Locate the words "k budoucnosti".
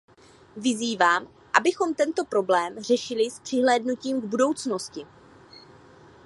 4.21-5.05